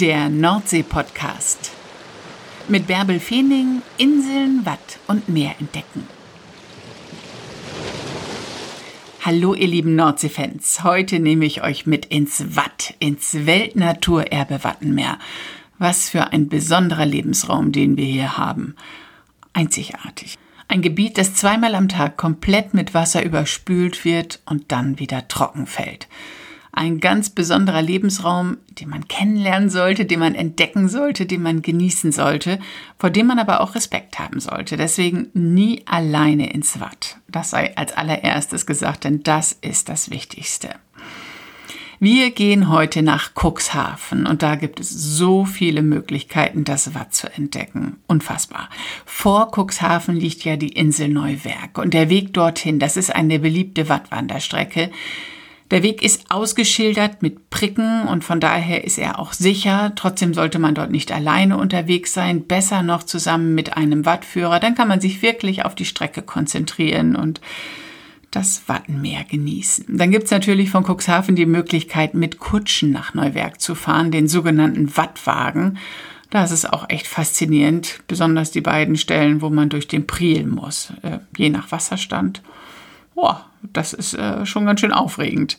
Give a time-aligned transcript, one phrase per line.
[0.00, 1.72] Der Nordsee-Podcast.
[2.68, 6.08] Mit Bärbel Feening Inseln, Watt und Meer entdecken.
[9.20, 10.84] Hallo ihr lieben Nordsee-Fans.
[10.84, 15.18] Heute nehme ich euch mit ins Watt, ins Weltnaturerbe Wattenmeer.
[15.76, 18.76] Was für ein besonderer Lebensraum, den wir hier haben.
[19.52, 20.38] Einzigartig.
[20.66, 25.66] Ein Gebiet, das zweimal am Tag komplett mit Wasser überspült wird und dann wieder trocken
[25.66, 26.08] fällt
[26.72, 32.12] ein ganz besonderer Lebensraum, den man kennenlernen sollte, den man entdecken sollte, den man genießen
[32.12, 32.58] sollte,
[32.98, 34.76] vor dem man aber auch Respekt haben sollte.
[34.76, 37.18] Deswegen nie alleine ins Watt.
[37.28, 40.70] Das sei als allererstes gesagt, denn das ist das Wichtigste.
[42.02, 47.30] Wir gehen heute nach Cuxhaven und da gibt es so viele Möglichkeiten, das Watt zu
[47.30, 47.98] entdecken.
[48.06, 48.70] Unfassbar.
[49.04, 53.90] Vor Cuxhaven liegt ja die Insel Neuwerk und der Weg dorthin, das ist eine beliebte
[53.90, 54.90] Wattwanderstrecke,
[55.70, 59.92] der Weg ist ausgeschildert mit Pricken und von daher ist er auch sicher.
[59.94, 64.58] Trotzdem sollte man dort nicht alleine unterwegs sein, besser noch zusammen mit einem Wattführer.
[64.58, 67.40] Dann kann man sich wirklich auf die Strecke konzentrieren und
[68.30, 69.96] das Wattenmeer genießen.
[69.96, 74.96] Dann gibt's natürlich von Cuxhaven die Möglichkeit, mit Kutschen nach Neuwerk zu fahren, den sogenannten
[74.96, 75.78] Wattwagen.
[76.30, 80.92] Da ist auch echt faszinierend, besonders die beiden Stellen, wo man durch den Priel muss,
[81.02, 82.40] äh, je nach Wasserstand.
[83.16, 85.58] Boah, das ist äh, schon ganz schön aufregend.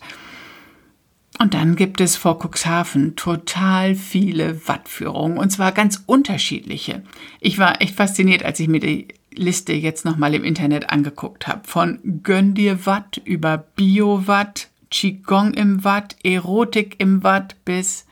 [1.38, 7.02] Und dann gibt es vor Cuxhaven total viele Wattführungen und zwar ganz unterschiedliche.
[7.40, 11.62] Ich war echt fasziniert, als ich mir die Liste jetzt nochmal im Internet angeguckt habe.
[11.64, 18.06] Von Gönn dir Watt über Bio-Watt, Qigong im Watt, Erotik im Watt bis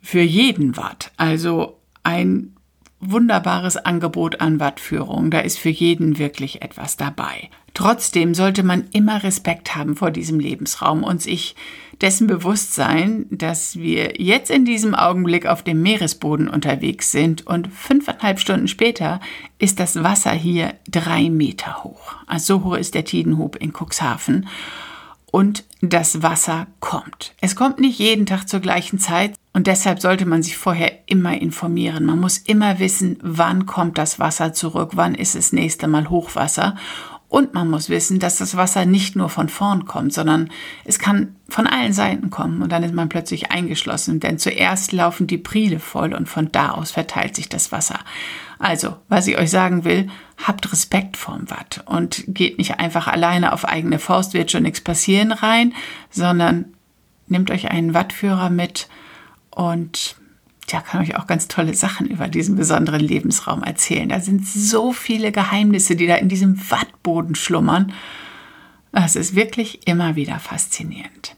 [0.00, 1.12] für jeden Watt.
[1.16, 2.54] Also ein
[3.00, 5.30] wunderbares Angebot an Wattführung.
[5.30, 7.48] Da ist für jeden wirklich etwas dabei.
[7.78, 11.54] Trotzdem sollte man immer Respekt haben vor diesem Lebensraum und sich
[12.00, 17.68] dessen bewusst sein, dass wir jetzt in diesem Augenblick auf dem Meeresboden unterwegs sind und
[17.68, 19.20] fünfeinhalb Stunden später
[19.60, 22.16] ist das Wasser hier drei Meter hoch.
[22.26, 24.48] Also so hoch ist der Tidenhub in Cuxhaven.
[25.30, 27.34] Und das Wasser kommt.
[27.40, 31.40] Es kommt nicht jeden Tag zur gleichen Zeit und deshalb sollte man sich vorher immer
[31.40, 32.06] informieren.
[32.06, 36.74] Man muss immer wissen, wann kommt das Wasser zurück, wann ist das nächste Mal Hochwasser
[37.28, 40.50] und man muss wissen, dass das Wasser nicht nur von vorn kommt, sondern
[40.84, 45.26] es kann von allen Seiten kommen und dann ist man plötzlich eingeschlossen, denn zuerst laufen
[45.26, 48.00] die Priele voll und von da aus verteilt sich das Wasser.
[48.58, 50.08] Also, was ich euch sagen will,
[50.42, 54.80] habt Respekt vorm Watt und geht nicht einfach alleine auf eigene Faust, wird schon nichts
[54.80, 55.74] passieren rein,
[56.10, 56.72] sondern
[57.26, 58.88] nehmt euch einen Wattführer mit
[59.50, 60.16] und
[60.72, 64.08] der kann euch auch ganz tolle Sachen über diesen besonderen Lebensraum erzählen.
[64.08, 67.92] Da sind so viele Geheimnisse, die da in diesem Wattboden schlummern.
[68.92, 71.36] Es ist wirklich immer wieder faszinierend.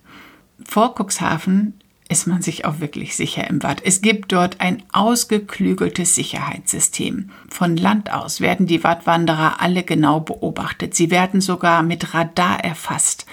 [0.64, 1.74] Vor Cuxhaven
[2.08, 3.82] ist man sich auch wirklich sicher im Watt.
[3.84, 7.30] Es gibt dort ein ausgeklügeltes Sicherheitssystem.
[7.48, 10.94] Von Land aus werden die Wattwanderer alle genau beobachtet.
[10.94, 13.26] Sie werden sogar mit Radar erfasst.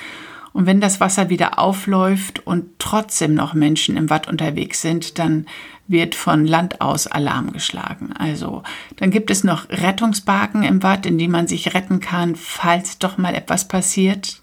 [0.58, 5.46] Und wenn das Wasser wieder aufläuft und trotzdem noch Menschen im Watt unterwegs sind, dann
[5.88, 8.12] wird von Land aus Alarm geschlagen.
[8.18, 8.64] Also
[8.96, 13.20] dann gibt es noch Rettungsbarken im Watt, in die man sich retten kann, falls doch
[13.20, 14.42] mal etwas passiert.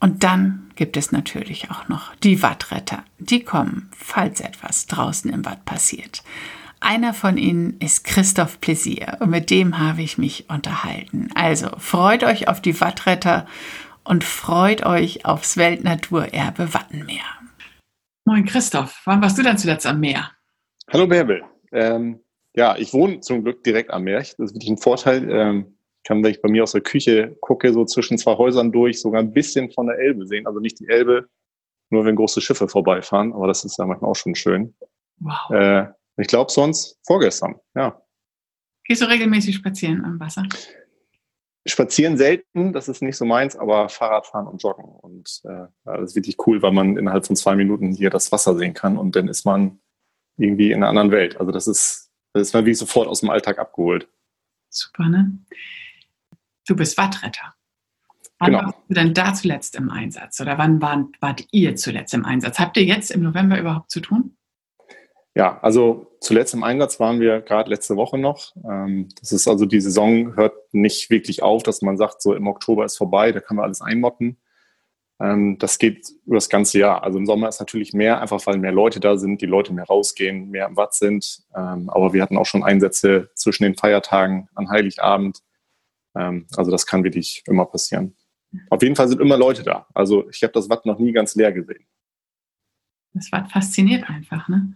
[0.00, 3.04] Und dann gibt es natürlich auch noch die Wattretter.
[3.20, 6.24] Die kommen, falls etwas draußen im Watt passiert.
[6.80, 11.28] Einer von ihnen ist Christoph Pläsier und mit dem habe ich mich unterhalten.
[11.36, 13.46] Also freut euch auf die Wattretter
[14.08, 17.24] und freut euch aufs Weltnaturerbe Wattenmeer.
[18.24, 20.30] Moin Christoph, wann warst du denn zuletzt am Meer?
[20.90, 21.42] Hallo Bärbel.
[21.72, 22.20] Ähm,
[22.56, 24.20] ja, ich wohne zum Glück direkt am Meer.
[24.20, 25.30] Das ist wirklich ein Vorteil.
[25.30, 28.98] Ähm, kann, wenn ich bei mir aus der Küche gucke, so zwischen zwei Häusern durch,
[28.98, 30.46] sogar ein bisschen von der Elbe sehen.
[30.46, 31.28] Also nicht die Elbe,
[31.90, 34.74] nur wenn große Schiffe vorbeifahren, aber das ist ja manchmal auch schon schön.
[35.18, 35.50] Wow.
[35.50, 35.86] Äh,
[36.16, 38.00] ich glaube sonst vorgestern, ja.
[38.84, 40.44] Gehst du regelmäßig spazieren am Wasser?
[41.68, 44.84] Spazieren selten, das ist nicht so meins, aber Fahrradfahren und Joggen.
[44.84, 48.56] Und äh, das ist wirklich cool, weil man innerhalb von zwei Minuten hier das Wasser
[48.56, 49.80] sehen kann und dann ist man
[50.36, 51.38] irgendwie in einer anderen Welt.
[51.38, 54.08] Also das ist, das ist man wie sofort aus dem Alltag abgeholt.
[54.70, 55.38] Super, ne?
[56.66, 57.54] Du bist Wattretter.
[58.38, 58.64] Wann genau.
[58.64, 60.40] warst du denn da zuletzt im Einsatz?
[60.40, 62.58] Oder wann waren, wart ihr zuletzt im Einsatz?
[62.58, 64.37] Habt ihr jetzt im November überhaupt zu tun?
[65.34, 68.56] Ja, also zuletzt im Einsatz waren wir gerade letzte Woche noch.
[68.64, 72.48] Ähm, das ist also die Saison hört nicht wirklich auf, dass man sagt, so im
[72.48, 74.38] Oktober ist vorbei, da kann man alles einmotten.
[75.20, 77.04] Ähm, das geht über das ganze Jahr.
[77.04, 79.84] Also im Sommer ist natürlich mehr, einfach weil mehr Leute da sind, die Leute mehr
[79.84, 81.42] rausgehen, mehr im Watt sind.
[81.54, 85.42] Ähm, aber wir hatten auch schon Einsätze zwischen den Feiertagen an Heiligabend.
[86.14, 88.16] Also das kann wirklich immer passieren.
[88.70, 89.86] Auf jeden Fall sind immer Leute da.
[89.94, 91.86] Also ich habe das Watt noch nie ganz leer gesehen.
[93.12, 94.74] Das Watt fasziniert einfach, ne?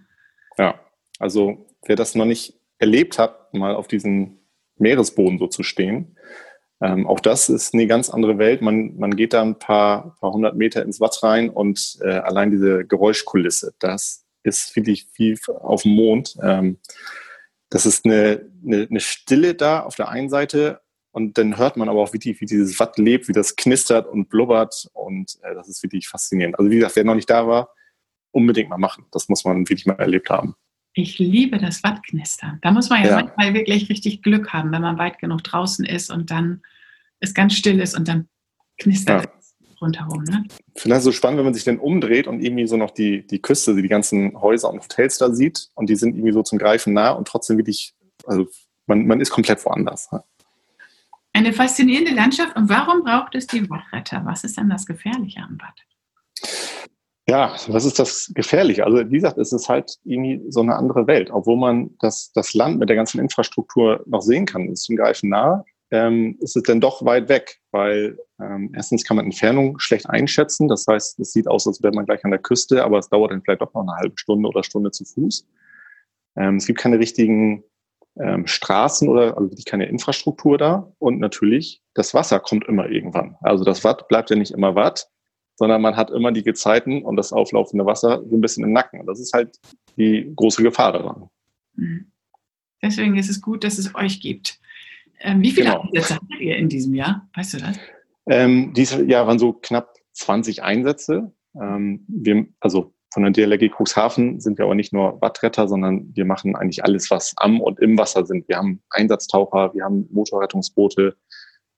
[0.58, 0.80] Ja,
[1.18, 4.38] also wer das noch nicht erlebt hat, mal auf diesem
[4.76, 6.16] Meeresboden so zu stehen,
[6.82, 8.60] ähm, auch das ist eine ganz andere Welt.
[8.60, 12.50] Man, man geht da ein paar, paar hundert Meter ins Watt rein und äh, allein
[12.50, 16.36] diese Geräuschkulisse, das ist wirklich wie auf dem Mond.
[16.42, 16.78] Ähm,
[17.70, 20.80] das ist eine, eine, eine Stille da auf der einen Seite
[21.12, 24.28] und dann hört man aber auch wirklich, wie dieses Watt lebt, wie das knistert und
[24.28, 26.58] blubbert und äh, das ist wirklich faszinierend.
[26.58, 27.72] Also wie gesagt, wer noch nicht da war,
[28.32, 29.06] unbedingt mal machen.
[29.12, 30.54] Das muss man wirklich mal erlebt haben.
[30.94, 32.58] Ich liebe das Wattknistern.
[32.60, 35.84] Da muss man ja, ja, manchmal wirklich richtig Glück haben, wenn man weit genug draußen
[35.84, 36.62] ist und dann
[37.20, 38.28] es ganz still ist und dann
[38.78, 39.32] knistert ja.
[39.38, 40.24] es rundherum.
[40.24, 40.44] Ne?
[40.74, 43.26] Ich finde das so spannend, wenn man sich dann umdreht und irgendwie so noch die,
[43.26, 46.58] die Küste, die ganzen Häuser und Hotels da sieht und die sind irgendwie so zum
[46.58, 47.94] Greifen nah und trotzdem wirklich,
[48.26, 48.46] also
[48.86, 50.10] man, man ist komplett woanders.
[51.32, 52.54] Eine faszinierende Landschaft.
[52.56, 54.22] Und warum braucht es die Wattretter?
[54.24, 56.81] Was ist denn das Gefährliche am Watt?
[57.28, 58.84] Ja, was ist das Gefährliche?
[58.84, 61.30] Also wie gesagt, es ist halt irgendwie so eine andere Welt.
[61.30, 65.28] Obwohl man das, das Land mit der ganzen Infrastruktur noch sehen kann, ist zum Greifen
[65.28, 70.08] nah, ähm, ist es dann doch weit weg, weil ähm, erstens kann man Entfernung schlecht
[70.08, 70.66] einschätzen.
[70.66, 73.30] Das heißt, es sieht aus, als wäre man gleich an der Küste, aber es dauert
[73.30, 75.46] dann vielleicht doch noch eine halbe Stunde oder Stunde zu Fuß.
[76.36, 77.62] Ähm, es gibt keine richtigen
[78.18, 80.92] ähm, Straßen oder also keine Infrastruktur da.
[80.98, 83.36] Und natürlich, das Wasser kommt immer irgendwann.
[83.42, 85.08] Also das Watt bleibt ja nicht immer Watt,
[85.62, 88.98] sondern man hat immer die Gezeiten und das auflaufende Wasser so ein bisschen im Nacken.
[88.98, 89.60] Und das ist halt
[89.96, 91.28] die große Gefahr daran.
[91.76, 92.10] Mhm.
[92.82, 94.58] Deswegen ist es gut, dass es euch gibt.
[95.20, 95.82] Ähm, wie viele genau.
[95.82, 97.28] Einsätze hattet ihr in diesem Jahr?
[97.36, 97.78] Weißt du das?
[98.26, 101.32] Ähm, dieses Jahr waren so knapp 20 Einsätze.
[101.54, 106.24] Ähm, wir, also von der DLRG Cuxhaven sind wir aber nicht nur Wattretter, sondern wir
[106.24, 108.48] machen eigentlich alles, was am und im Wasser sind.
[108.48, 111.14] Wir haben Einsatztaucher, wir haben Motorrettungsboote,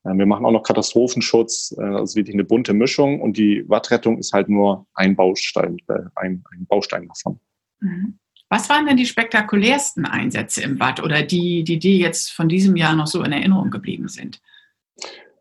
[0.05, 4.33] wir machen auch noch Katastrophenschutz, äh, also wirklich eine bunte Mischung und die Wattrettung ist
[4.33, 7.41] halt nur ein Baustein, äh, ein, ein Baustein davon.
[7.81, 8.19] Mhm.
[8.51, 12.77] Was waren denn die spektakulärsten Einsätze im Watt oder die, die dir jetzt von diesem
[12.77, 14.41] Jahr noch so in Erinnerung geblieben sind?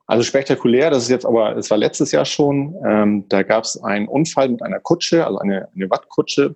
[0.05, 3.81] Also spektakulär, das ist jetzt aber, es war letztes Jahr schon, ähm, da gab es
[3.83, 6.55] einen Unfall mit einer Kutsche, also eine, eine Wattkutsche.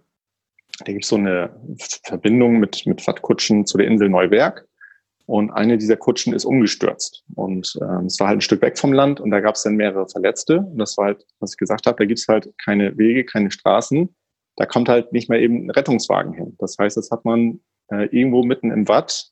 [0.80, 1.50] Da gibt es so eine
[2.04, 4.67] Verbindung mit, mit Wattkutschen zu der Insel Neuwerk.
[5.28, 7.24] Und eine dieser Kutschen ist umgestürzt.
[7.36, 9.76] Und ähm, es war halt ein Stück weg vom Land und da gab es dann
[9.76, 10.60] mehrere Verletzte.
[10.60, 13.52] Und das war halt, was ich gesagt habe, da gibt es halt keine Wege, keine
[13.52, 14.10] Straßen
[14.58, 16.56] da kommt halt nicht mehr eben ein Rettungswagen hin.
[16.60, 19.30] Das heißt, jetzt hat man äh, irgendwo mitten im Watt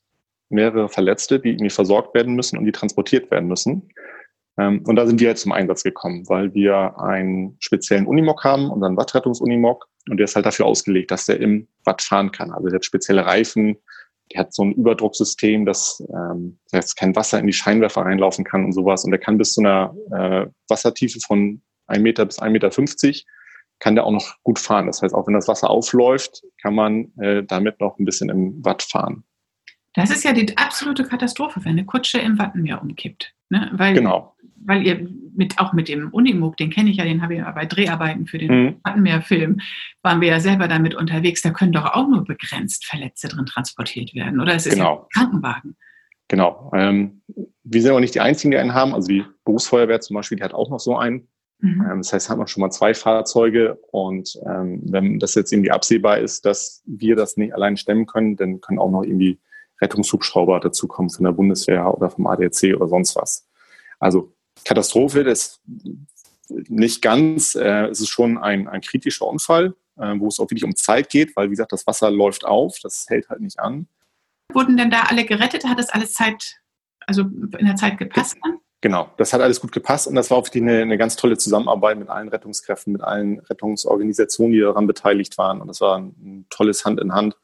[0.50, 3.90] mehrere Verletzte, die irgendwie versorgt werden müssen und die transportiert werden müssen.
[4.58, 8.70] Ähm, und da sind wir jetzt zum Einsatz gekommen, weil wir einen speziellen Unimog haben,
[8.70, 12.52] unseren Wattrettungs-Unimog, und der ist halt dafür ausgelegt, dass der im Watt fahren kann.
[12.52, 13.78] Also der hat spezielle Reifen,
[14.32, 18.66] der hat so ein Überdrucksystem, dass ähm, jetzt kein Wasser in die Scheinwerfer reinlaufen kann
[18.66, 19.06] und sowas.
[19.06, 22.70] Und der kann bis zu einer äh, Wassertiefe von 1 Meter bis 1,50 Meter
[23.80, 24.88] kann der auch noch gut fahren.
[24.88, 28.64] Das heißt, auch wenn das Wasser aufläuft, kann man äh, damit noch ein bisschen im
[28.64, 29.26] Watt fahren.
[29.94, 33.35] Das ist ja die absolute Katastrophe, wenn eine Kutsche im Wattenmeer umkippt.
[33.50, 33.72] Ne?
[33.74, 34.36] Weil, genau.
[34.58, 37.52] Weil ihr mit, auch mit dem Unimog, den kenne ich ja, den habe ich ja
[37.52, 38.76] bei Dreharbeiten für den mhm.
[38.84, 39.60] Wattenmeer-Film,
[40.02, 41.42] waren wir ja selber damit unterwegs.
[41.42, 44.40] Da können doch auch nur begrenzt Verletzte drin transportiert werden.
[44.40, 44.96] Oder es ist genau.
[44.96, 45.76] ja ein Krankenwagen.
[46.28, 46.72] Genau.
[46.76, 47.22] Ähm,
[47.64, 48.94] wir sind auch nicht die Einzigen, die einen haben.
[48.94, 51.28] Also die Berufsfeuerwehr zum Beispiel, die hat auch noch so einen.
[51.60, 51.86] Mhm.
[51.90, 55.72] Ähm, das heißt, hat man schon mal zwei Fahrzeuge und ähm, wenn das jetzt irgendwie
[55.72, 59.40] absehbar ist, dass wir das nicht allein stemmen können, dann können auch noch irgendwie
[59.82, 63.48] Rettungshubschrauber dazukommen von der Bundeswehr oder vom ADAC oder sonst was.
[64.00, 65.62] Also Katastrophe, das
[66.50, 67.56] nicht ganz.
[67.56, 71.10] Äh, es ist schon ein, ein kritischer Unfall, äh, wo es auch wirklich um Zeit
[71.10, 73.88] geht, weil wie gesagt, das Wasser läuft auf, das hält halt nicht an.
[74.54, 75.66] Wurden denn da alle gerettet?
[75.66, 76.62] Hat das alles Zeit,
[77.08, 78.60] also in der Zeit gepasst dann?
[78.82, 81.98] Genau, das hat alles gut gepasst und das war auch eine, eine ganz tolle Zusammenarbeit
[81.98, 85.60] mit allen Rettungskräften, mit allen Rettungsorganisationen, die daran beteiligt waren.
[85.60, 87.36] Und das war ein tolles Hand in Hand,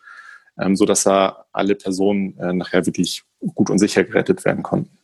[0.60, 3.24] ähm, so dass da alle Personen äh, nachher wirklich
[3.56, 4.98] gut und sicher gerettet werden konnten.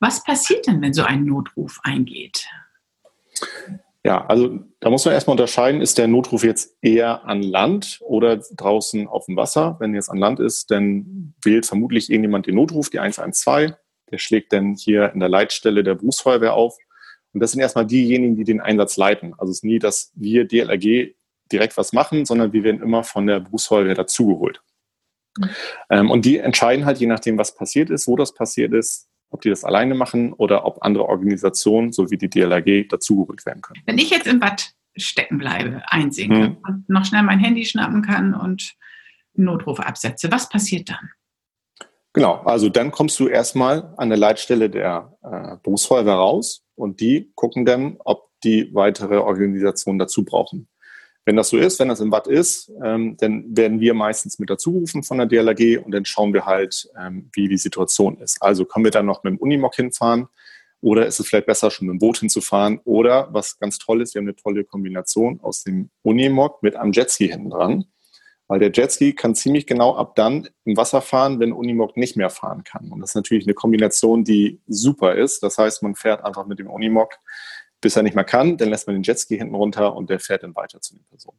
[0.00, 2.46] Was passiert denn, wenn so ein Notruf eingeht?
[4.04, 8.36] Ja, also da muss man erstmal unterscheiden, ist der Notruf jetzt eher an Land oder
[8.36, 9.76] draußen auf dem Wasser?
[9.80, 13.74] Wenn jetzt an Land ist, dann wählt vermutlich irgendjemand den Notruf, die 112
[14.10, 16.78] der schlägt dann hier in der Leitstelle der Berufsfeuerwehr auf.
[17.32, 19.34] Und das sind erstmal diejenigen, die den Einsatz leiten.
[19.38, 21.14] Also es ist nie, dass wir DLRG
[21.50, 24.62] direkt was machen, sondern wir werden immer von der Berufsfeuerwehr dazugeholt.
[25.38, 25.48] Mhm.
[25.90, 29.40] Ähm, und die entscheiden halt, je nachdem, was passiert ist, wo das passiert ist, ob
[29.40, 33.82] die das alleine machen oder ob andere Organisationen, so wie die DLRG, dazugeholt werden können.
[33.84, 36.56] Wenn ich jetzt im Bad stecken bleibe, einsinke hm.
[36.62, 38.74] und noch schnell mein Handy schnappen kann und
[39.36, 41.10] einen Notruf absetze, was passiert dann?
[42.12, 47.32] Genau, also dann kommst du erstmal an der Leitstelle der äh, Berufsfeuerwehr raus und die
[47.34, 50.68] gucken dann, ob die weitere Organisationen dazu brauchen.
[51.26, 54.50] Wenn das so ist, wenn das im Watt ist, ähm, dann werden wir meistens mit
[54.50, 58.42] dazugerufen von der DLRG und dann schauen wir halt, ähm, wie die Situation ist.
[58.42, 60.28] Also können wir dann noch mit dem Unimog hinfahren
[60.82, 64.14] oder ist es vielleicht besser, schon mit dem Boot hinzufahren oder was ganz toll ist,
[64.14, 67.84] wir haben eine tolle Kombination aus dem Unimog mit einem Jetski hinten dran.
[68.46, 72.28] Weil der Jetski kann ziemlich genau ab dann im Wasser fahren, wenn Unimog nicht mehr
[72.28, 72.92] fahren kann.
[72.92, 75.42] Und das ist natürlich eine Kombination, die super ist.
[75.42, 77.14] Das heißt, man fährt einfach mit dem Unimog
[77.84, 80.42] bis er nicht mehr kann, dann lässt man den Jetski hinten runter und der fährt
[80.42, 81.38] dann weiter zu den Personen.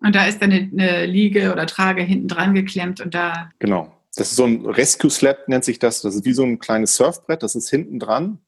[0.00, 3.50] Und da ist dann eine, Liege oder Trage hinten dran geklemmt und da.
[3.60, 3.96] Genau.
[4.16, 6.02] Das ist so ein Rescue Slab, nennt sich das.
[6.02, 8.38] Das ist wie so ein kleines Surfbrett, das ist hinten dran.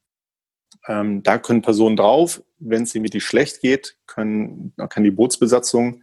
[0.88, 2.42] Ähm, da können Personen drauf.
[2.58, 6.02] Wenn es ihnen wirklich schlecht geht, können, kann die Bootsbesatzung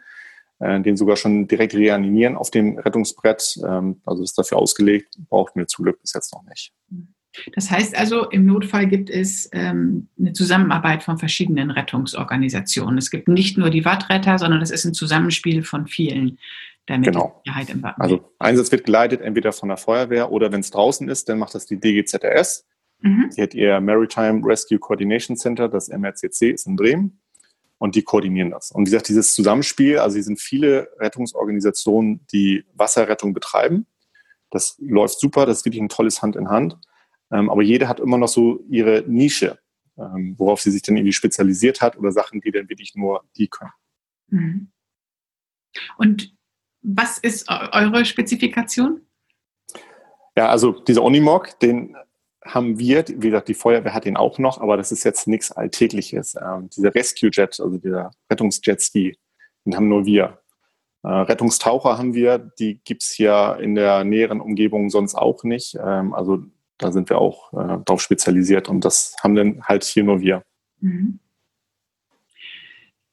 [0.60, 3.60] äh, den sogar schon direkt reanimieren auf dem Rettungsbrett.
[3.68, 6.74] Ähm, also ist dafür ausgelegt, braucht mir zum Glück bis jetzt noch nicht.
[6.90, 7.13] Mhm.
[7.54, 12.98] Das heißt also, im Notfall gibt es ähm, eine Zusammenarbeit von verschiedenen Rettungsorganisationen.
[12.98, 16.38] Es gibt nicht nur die Wattretter, sondern es ist ein Zusammenspiel von vielen,
[16.86, 17.42] damit genau.
[17.46, 20.72] die Sicherheit im Watt Also Einsatz wird geleitet entweder von der Feuerwehr oder wenn es
[20.72, 22.66] draußen ist, dann macht das die DGZRS.
[23.00, 23.30] Mhm.
[23.36, 27.20] Die hat ihr Maritime Rescue Coordination Center, das MRCC, ist in Bremen.
[27.80, 28.72] Und die koordinieren das.
[28.72, 33.88] Und wie gesagt, dieses Zusammenspiel, also hier sind viele Rettungsorganisationen, die Wasserrettung betreiben.
[34.52, 36.78] Das läuft super, das ist wirklich ein tolles Hand in Hand.
[37.34, 39.58] Ähm, aber jede hat immer noch so ihre Nische,
[39.98, 43.48] ähm, worauf sie sich dann irgendwie spezialisiert hat oder Sachen, die dann wirklich nur die
[43.48, 43.72] können.
[44.28, 44.72] Mhm.
[45.98, 46.36] Und
[46.82, 49.02] was ist eure Spezifikation?
[50.36, 51.96] Ja, also dieser Onimog, den
[52.44, 55.52] haben wir, wie gesagt, die Feuerwehr hat den auch noch, aber das ist jetzt nichts
[55.52, 56.36] Alltägliches.
[56.36, 59.18] Ähm, dieser Rescue Jet, also dieser Rettungsjetski,
[59.66, 60.40] den haben nur wir.
[61.04, 65.78] Äh, Rettungstaucher haben wir, die gibt es hier in der näheren Umgebung sonst auch nicht.
[65.82, 66.44] Ähm, also
[66.84, 70.44] da sind wir auch äh, darauf spezialisiert und das haben dann halt hier nur wir.
[70.80, 71.20] Mhm.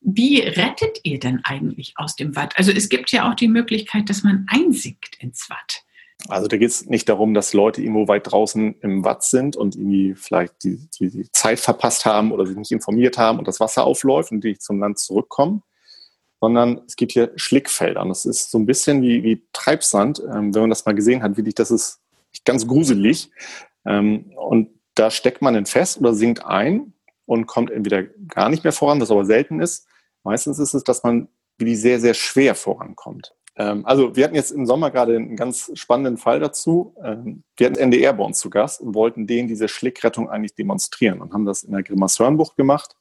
[0.03, 2.55] Wie rettet ihr denn eigentlich aus dem Watt?
[2.57, 5.85] Also es gibt ja auch die Möglichkeit, dass man einsinkt ins Watt.
[6.29, 9.77] Also da geht es nicht darum, dass Leute irgendwo weit draußen im Watt sind und
[9.77, 13.61] irgendwie vielleicht die, die, die, Zeit verpasst haben oder sich nicht informiert haben und das
[13.61, 15.63] Wasser aufläuft und die zum Land zurückkommen,
[16.41, 18.03] sondern es gibt hier Schlickfelder.
[18.03, 20.21] Und das ist so ein bisschen wie, wie Treibsand.
[20.21, 22.00] Ähm, wenn man das mal gesehen hat, wie dich das ist
[22.45, 23.31] ganz gruselig.
[23.87, 26.93] Ähm, und da steckt man dann fest oder sinkt ein
[27.27, 29.87] und kommt entweder gar nicht mehr voran, was aber selten ist.
[30.25, 31.29] Meistens ist es, dass man
[31.59, 33.35] wie sehr, sehr schwer vorankommt.
[33.57, 36.95] Ähm, also wir hatten jetzt im Sommer gerade einen ganz spannenden Fall dazu.
[37.05, 41.21] Ähm, wir hatten NDR bei uns zu Gast und wollten denen diese Schlickrettung eigentlich demonstrieren
[41.21, 42.97] und haben das in der Grimmershörnbucht gemacht.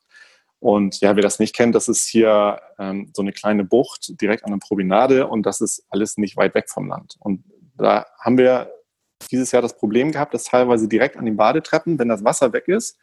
[0.59, 4.43] Und ja, wer das nicht kennt, das ist hier ähm, so eine kleine Bucht direkt
[4.43, 7.15] an der Promenade und das ist alles nicht weit weg vom Land.
[7.19, 7.43] Und
[7.77, 8.69] da haben wir
[9.27, 12.67] dieses Jahr das Problem gehabt, dass teilweise direkt an den Badetreppen, wenn das Wasser weg
[12.67, 12.97] ist,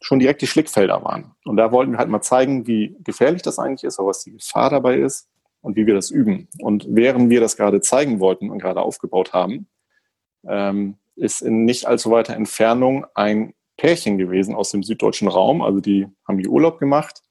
[0.00, 1.34] schon direkt die Schlickfelder waren.
[1.44, 4.32] Und da wollten wir halt mal zeigen, wie gefährlich das eigentlich ist, aber was die
[4.32, 5.28] Gefahr dabei ist
[5.60, 6.48] und wie wir das üben.
[6.60, 9.68] Und während wir das gerade zeigen wollten und gerade aufgebaut haben,
[10.46, 15.62] ähm, ist in nicht allzu weiter Entfernung ein Pärchen gewesen aus dem süddeutschen Raum.
[15.62, 17.22] Also die haben hier Urlaub gemacht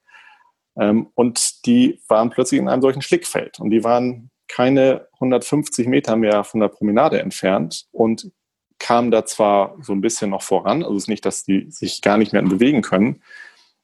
[0.79, 3.59] ähm, und die waren plötzlich in einem solchen Schlickfeld.
[3.59, 8.31] Und die waren keine 150 Meter mehr von der Promenade entfernt und
[8.79, 12.01] kam da zwar so ein bisschen noch voran, also es ist nicht, dass die sich
[12.01, 13.21] gar nicht mehr bewegen können,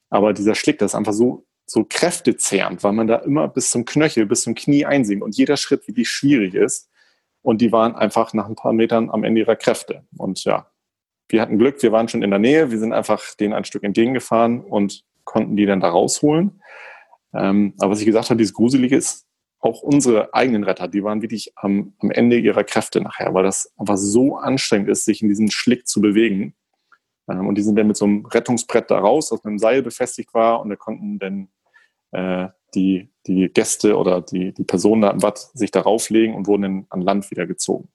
[0.09, 3.85] aber dieser Schlick, das ist einfach so, so kräftezehrend, weil man da immer bis zum
[3.85, 6.89] Knöchel, bis zum Knie einsinkt und jeder Schritt wirklich schwierig ist.
[7.41, 10.05] Und die waren einfach nach ein paar Metern am Ende ihrer Kräfte.
[10.17, 10.67] Und ja,
[11.29, 13.83] wir hatten Glück, wir waren schon in der Nähe, wir sind einfach denen ein Stück
[13.83, 16.61] entgegengefahren und konnten die dann da rausholen.
[17.33, 19.25] Ähm, aber was ich gesagt habe, dieses Gruselige ist,
[19.63, 23.71] auch unsere eigenen Retter, die waren wirklich am, am Ende ihrer Kräfte nachher, weil das
[23.77, 26.53] einfach so anstrengend ist, sich in diesem Schlick zu bewegen.
[27.29, 29.81] Ähm, und die sind dann mit so einem Rettungsbrett da raus, das mit einem Seil
[29.81, 31.47] befestigt war und da konnten dann
[32.11, 36.45] äh, die, die Gäste oder die, die Personen da im Watt sich darauf legen und
[36.47, 37.87] wurden dann an Land wieder gezogen.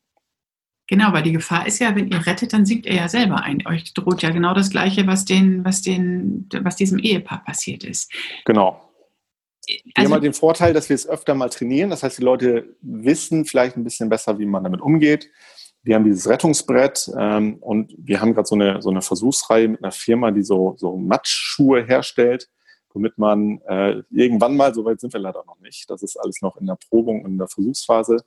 [0.87, 3.67] Genau, weil die Gefahr ist ja, wenn ihr rettet, dann sinkt ihr ja selber ein.
[3.67, 8.11] Euch droht ja genau das Gleiche, was, den, was, den, was diesem Ehepaar passiert ist.
[8.47, 8.88] Genau.
[9.69, 11.91] Wir also, haben halt den Vorteil, dass wir es öfter mal trainieren.
[11.91, 15.31] Das heißt, die Leute wissen vielleicht ein bisschen besser, wie man damit umgeht.
[15.83, 19.83] Wir haben dieses Rettungsbrett ähm, und wir haben gerade so eine, so eine Versuchsreihe mit
[19.83, 22.49] einer Firma, die so, so Matschschuhe herstellt,
[22.93, 26.57] womit man äh, irgendwann mal, soweit sind wir leider noch nicht, das ist alles noch
[26.57, 28.25] in der Probung, in der Versuchsphase,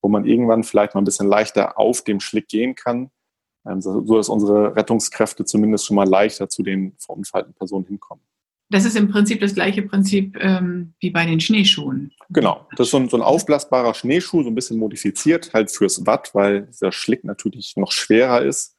[0.00, 3.10] wo man irgendwann vielleicht mal ein bisschen leichter auf dem Schlick gehen kann,
[3.68, 8.22] ähm, so dass unsere Rettungskräfte zumindest schon mal leichter zu den verunfallten Personen hinkommen.
[8.68, 12.12] Das ist im Prinzip das gleiche Prinzip ähm, wie bei den Schneeschuhen.
[12.30, 16.04] Genau, das ist so ein, so ein aufblasbarer Schneeschuh, so ein bisschen modifiziert halt fürs
[16.04, 18.76] Watt, weil dieser Schlick natürlich noch schwerer ist.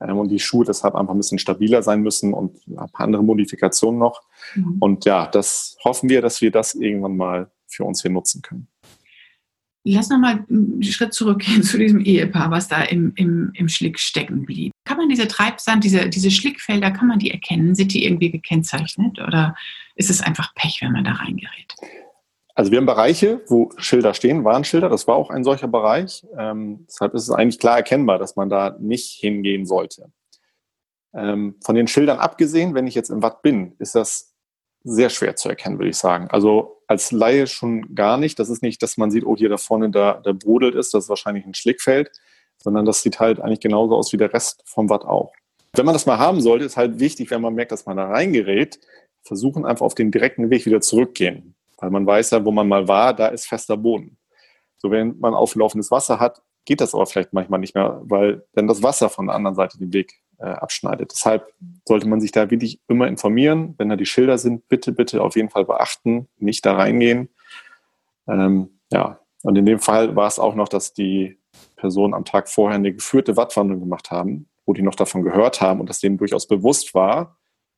[0.00, 3.22] ähm, und die Schuhe deshalb einfach ein bisschen stabiler sein müssen und ein paar andere
[3.22, 4.22] Modifikationen noch.
[4.54, 4.76] Mhm.
[4.80, 8.68] Und ja, das hoffen wir, dass wir das irgendwann mal für uns hier nutzen können.
[9.94, 14.44] Lass nochmal einen Schritt zurückgehen zu diesem Ehepaar, was da im, im, im Schlick stecken
[14.44, 14.72] blieb.
[14.84, 17.74] Kann man diese Treibsand, diese, diese Schlickfelder, kann man die erkennen?
[17.74, 19.56] Sind die irgendwie gekennzeichnet oder
[19.94, 21.74] ist es einfach Pech, wenn man da reingerät?
[22.54, 26.26] Also wir haben Bereiche, wo Schilder stehen, Warnschilder, das war auch ein solcher Bereich.
[26.36, 30.10] Ähm, deshalb ist es eigentlich klar erkennbar, dass man da nicht hingehen sollte.
[31.14, 34.34] Ähm, von den Schildern abgesehen, wenn ich jetzt im Watt bin, ist das
[34.82, 36.28] sehr schwer zu erkennen, würde ich sagen.
[36.30, 38.38] Also als Laie schon gar nicht.
[38.38, 41.04] Das ist nicht, dass man sieht, oh, hier da vorne, da, da brodelt ist, das
[41.04, 42.10] ist wahrscheinlich ein Schlickfeld,
[42.56, 45.32] sondern das sieht halt eigentlich genauso aus wie der Rest vom Watt auch.
[45.74, 48.06] Wenn man das mal haben sollte, ist halt wichtig, wenn man merkt, dass man da
[48.08, 48.80] reingerät,
[49.22, 51.54] versuchen einfach auf den direkten Weg wieder zurückgehen.
[51.76, 54.16] Weil man weiß ja, wo man mal war, da ist fester Boden.
[54.78, 58.66] So, wenn man auflaufendes Wasser hat, geht das aber vielleicht manchmal nicht mehr, weil dann
[58.66, 61.12] das Wasser von der anderen Seite den Weg äh, abschneidet.
[61.12, 61.52] Deshalb
[61.84, 63.74] sollte man sich da wirklich immer informieren.
[63.78, 67.28] Wenn da die Schilder sind, bitte, bitte auf jeden Fall beachten, nicht da reingehen.
[68.28, 71.38] Ähm, ja, und in dem Fall war es auch noch, dass die
[71.76, 75.80] Personen am Tag vorher eine geführte Wattwanderung gemacht haben, wo die noch davon gehört haben
[75.80, 77.36] und das denen durchaus bewusst war.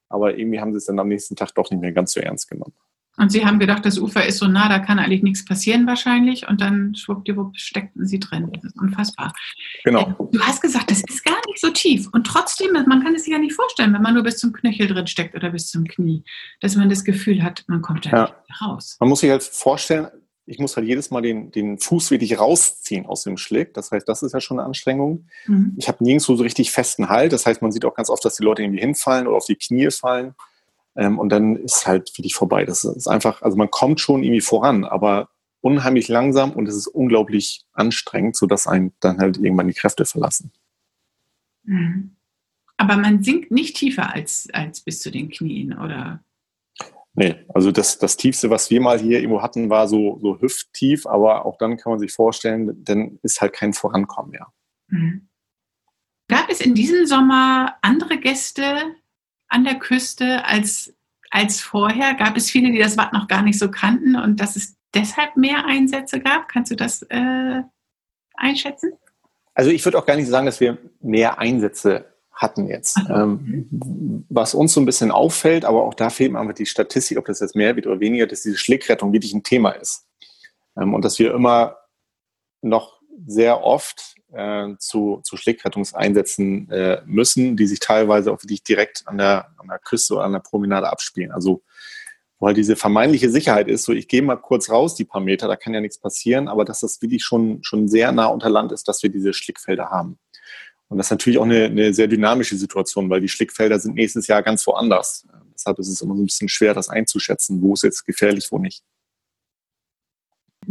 [0.09, 2.51] Aber irgendwie haben sie es dann am nächsten Tag doch nicht mehr ganz so ernst
[2.51, 2.75] genommen.
[3.17, 6.49] Und sie haben gedacht, das Ufer ist so nah, da kann eigentlich nichts passieren wahrscheinlich.
[6.49, 8.51] Und dann schwuppdiwupp steckten sie drin.
[8.55, 9.33] Das ist unfassbar.
[9.85, 10.09] Genau.
[10.09, 12.09] Äh, du hast gesagt, das ist gar nicht so tief.
[12.13, 14.87] Und trotzdem, man kann es sich ja nicht vorstellen, wenn man nur bis zum Knöchel
[14.87, 16.25] drin steckt oder bis zum Knie,
[16.61, 18.23] dass man das Gefühl hat, man kommt da ja.
[18.49, 18.97] nicht raus.
[19.01, 20.09] Man muss sich halt vorstellen,
[20.47, 23.73] ich muss halt jedes Mal den, den Fuß wirklich rausziehen aus dem Schlick.
[23.75, 25.27] Das heißt, das ist ja schon eine Anstrengung.
[25.47, 25.75] Mhm.
[25.77, 27.33] Ich habe nirgendwo so richtig festen Halt.
[27.33, 29.57] Das heißt, man sieht auch ganz oft, dass die Leute irgendwie hinfallen oder auf die
[29.57, 30.35] Knie fallen.
[30.97, 32.65] Ähm, und dann ist halt wirklich vorbei.
[32.65, 35.29] Das ist einfach, also man kommt schon irgendwie voran, aber
[35.61, 40.53] unheimlich langsam und es ist unglaublich anstrengend, sodass einen dann halt irgendwann die Kräfte verlassen.
[41.65, 42.17] Mhm.
[42.77, 46.25] Aber man sinkt nicht tiefer als, als bis zu den Knien, oder?
[47.13, 51.07] Nee, also das, das Tiefste, was wir mal hier irgendwo hatten, war so, so hüfttief,
[51.07, 54.47] aber auch dann kann man sich vorstellen, dann ist halt kein Vorankommen mehr.
[54.89, 55.29] Mhm.
[56.29, 58.95] Gab es in diesem Sommer andere Gäste,
[59.51, 60.95] an der Küste als,
[61.31, 62.15] als vorher?
[62.15, 65.37] Gab es viele, die das Watt noch gar nicht so kannten und dass es deshalb
[65.37, 66.49] mehr Einsätze gab?
[66.49, 67.63] Kannst du das äh,
[68.35, 68.93] einschätzen?
[69.55, 72.99] Also ich würde auch gar nicht sagen, dass wir mehr Einsätze hatten jetzt.
[73.11, 77.19] Ähm, was uns so ein bisschen auffällt, aber auch da fehlt mir einfach die Statistik,
[77.19, 80.07] ob das jetzt mehr wird oder weniger, dass diese Schlickrettung wirklich ein Thema ist.
[80.77, 81.77] Ähm, und dass wir immer
[82.63, 89.03] noch sehr oft äh, zu, zu Schlickrettungseinsätzen äh, müssen, die sich teilweise auch wirklich direkt
[89.07, 91.33] an der, an der Küste oder an der Promenade abspielen.
[91.33, 91.63] Also
[92.41, 95.47] wo halt diese vermeintliche Sicherheit ist, so ich gehe mal kurz raus, die paar Meter,
[95.47, 98.73] da kann ja nichts passieren, aber dass das wirklich schon, schon sehr nah unter Land
[98.73, 100.19] ist, dass wir diese Schlickfelder haben.
[100.89, 104.27] Und das ist natürlich auch eine, eine sehr dynamische Situation, weil die Schlickfelder sind nächstes
[104.27, 105.27] Jahr ganz woanders.
[105.55, 108.59] Deshalb ist es immer so ein bisschen schwer, das einzuschätzen, wo ist jetzt gefährlich, wo
[108.59, 108.83] nicht.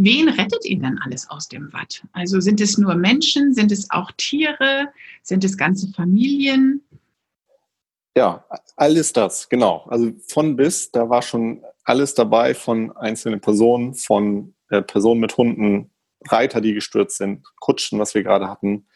[0.01, 2.03] Wen rettet ihn denn alles aus dem Watt?
[2.13, 4.88] Also sind es nur Menschen, sind es auch Tiere,
[5.23, 6.81] sind es ganze Familien?
[8.15, 8.45] Ja,
[8.77, 9.85] alles das, genau.
[9.89, 15.35] Also von bis, da war schon alles dabei von einzelnen Personen, von äh, Personen mit
[15.35, 15.91] Hunden,
[16.29, 18.88] Reiter, die gestürzt sind, Kutschen, was wir gerade hatten.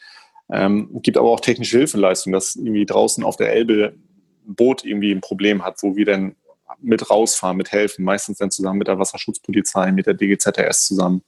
[0.50, 3.94] Ähm, gibt aber auch technische Hilfeleistung, dass irgendwie draußen auf der Elbe
[4.48, 6.38] ein Boot irgendwie ein Problem hat, wo wir dann
[6.80, 11.24] mit rausfahren, mit helfen, meistens dann zusammen mit der Wasserschutzpolizei, mit der DGZRS zusammen.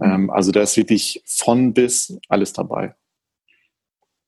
[0.00, 2.94] Ähm, also da ist wirklich von bis alles dabei.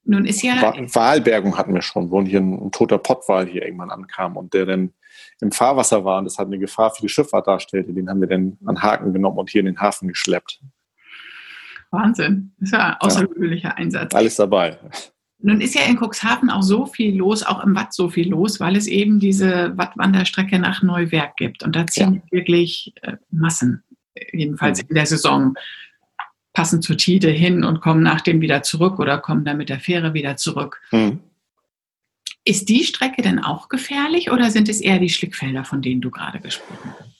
[0.04, 0.72] Nun ist ja.
[0.94, 4.64] Wahlbergung hatten wir schon, wo hier ein, ein toter Pottwal hier irgendwann ankam und der
[4.64, 4.94] dann
[5.40, 7.92] im Fahrwasser war und das hat eine Gefahr für die Schifffahrt darstellte.
[7.92, 10.60] Den haben wir dann an Haken genommen und hier in den Hafen geschleppt.
[11.90, 12.54] Wahnsinn.
[12.58, 13.74] Das ist ja ein außergewöhnlicher ja.
[13.74, 14.14] Einsatz.
[14.14, 14.78] Alles dabei.
[15.40, 18.58] Nun ist ja in Cuxhaven auch so viel los, auch im Watt so viel los,
[18.58, 21.62] weil es eben diese Wattwanderstrecke nach Neuwerk gibt.
[21.62, 22.32] Und da ziehen ja.
[22.32, 23.84] wirklich äh, Massen,
[24.32, 25.54] jedenfalls in der Saison,
[26.52, 29.78] passen zur Tide hin und kommen nach dem wieder zurück oder kommen dann mit der
[29.78, 30.80] Fähre wieder zurück.
[30.90, 31.20] Mhm.
[32.44, 36.10] Ist die Strecke denn auch gefährlich oder sind es eher die Schlickfelder, von denen du
[36.10, 37.17] gerade gesprochen hast?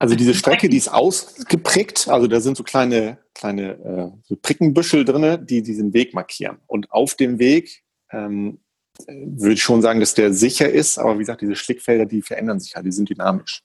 [0.00, 5.04] Also diese Strecke, die ist ausgeprägt, also da sind so kleine, kleine äh, so Prickenbüschel
[5.04, 6.56] drin, die diesen Weg markieren.
[6.66, 8.60] Und auf dem Weg ähm,
[9.06, 12.60] würde ich schon sagen, dass der sicher ist, aber wie gesagt, diese Schlickfelder, die verändern
[12.60, 13.62] sich halt, die sind dynamisch.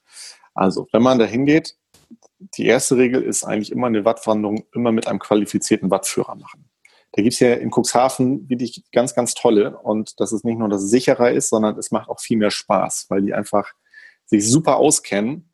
[0.53, 1.77] Also, wenn man da hingeht,
[2.39, 6.69] die erste Regel ist eigentlich immer eine Wattwanderung immer mit einem qualifizierten Wattführer machen.
[7.13, 10.67] Da gibt es ja in Cuxhaven wirklich ganz, ganz tolle und das ist nicht nur,
[10.67, 13.71] dass es sicherer ist, sondern es macht auch viel mehr Spaß, weil die einfach
[14.25, 15.49] sich super auskennen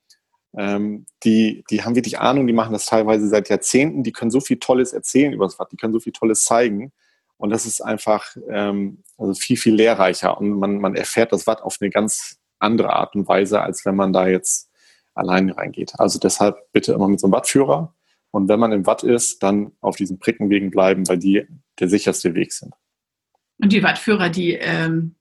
[0.58, 4.42] ähm, die, die haben wirklich Ahnung, die machen das teilweise seit Jahrzehnten, die können so
[4.42, 6.92] viel Tolles erzählen über das Watt, die können so viel Tolles zeigen.
[7.38, 11.62] Und das ist einfach ähm, also viel, viel lehrreicher und man, man erfährt das Watt
[11.62, 14.70] auf eine ganz andere Art und Weise, als wenn man da jetzt
[15.14, 15.94] alleine reingeht.
[15.98, 17.96] Also deshalb bitte immer mit so einem Wattführer.
[18.32, 21.48] Und wenn man im Watt ist, dann auf diesen Prickenwegen bleiben, weil die
[21.80, 22.74] der sicherste Weg sind.
[23.58, 25.16] Und die Wattführer, die ähm,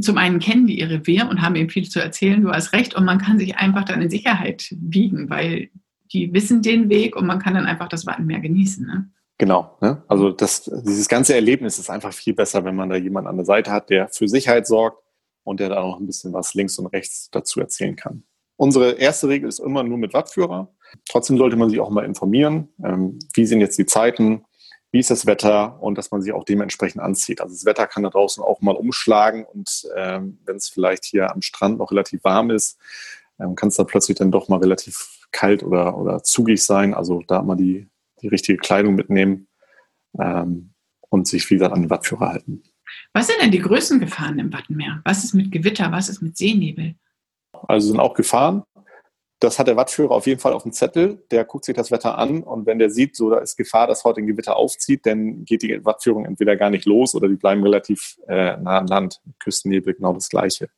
[0.00, 2.94] zum einen kennen die ihre Wehr und haben eben viel zu erzählen, du hast recht,
[2.94, 5.70] und man kann sich einfach dann in Sicherheit biegen, weil
[6.12, 8.86] die wissen den Weg und man kann dann einfach das Wattenmeer genießen.
[8.86, 9.10] Ne?
[9.38, 9.76] Genau.
[9.80, 10.02] Ne?
[10.08, 13.44] Also das, dieses ganze Erlebnis ist einfach viel besser, wenn man da jemanden an der
[13.44, 15.02] Seite hat, der für Sicherheit sorgt
[15.44, 18.24] und der da auch ein bisschen was links und rechts dazu erzählen kann.
[18.56, 20.72] Unsere erste Regel ist immer nur mit Wattführer.
[21.08, 24.44] Trotzdem sollte man sich auch mal informieren, ähm, wie sind jetzt die Zeiten,
[24.92, 27.40] wie ist das Wetter und dass man sich auch dementsprechend anzieht.
[27.40, 31.32] Also das Wetter kann da draußen auch mal umschlagen und ähm, wenn es vielleicht hier
[31.32, 32.78] am Strand noch relativ warm ist,
[33.40, 36.92] ähm, kann es da plötzlich dann doch mal relativ kalt oder, oder zugig sein.
[36.92, 37.88] Also da mal die,
[38.20, 39.48] die richtige Kleidung mitnehmen
[40.18, 40.74] ähm,
[41.08, 42.62] und sich, wie gesagt, an den Wattführer halten.
[43.14, 45.00] Was sind denn die größten Gefahren im Wattenmeer?
[45.04, 45.90] Was ist mit Gewitter?
[45.90, 46.94] Was ist mit Seenebel?
[47.66, 48.62] Also sind auch Gefahren.
[49.42, 51.24] Das hat der Wattführer auf jeden Fall auf dem Zettel.
[51.32, 54.04] Der guckt sich das Wetter an und wenn der sieht, so da ist Gefahr, dass
[54.04, 57.60] heute ein Gewitter aufzieht, dann geht die Wattführung entweder gar nicht los oder die bleiben
[57.64, 59.20] relativ äh, nah am Land.
[59.40, 60.68] Küstennebel genau das Gleiche.